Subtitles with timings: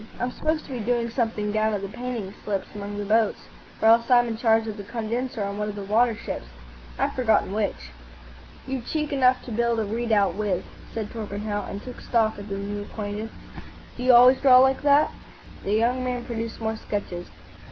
[0.19, 3.39] I'm supposed to be doing something down at the painting slips among the boats,
[3.83, 6.45] or else I'm in charge of the condenser on one of the water ships.
[6.97, 7.91] I've forgotten which."
[8.65, 12.57] "You've cheek enough to build a redoubt with," said Torpenhow, and took stock of the
[12.57, 13.31] new acquaintance.
[13.95, 15.11] "Do you always draw like that?"
[15.63, 17.29] The young man produced more sketches.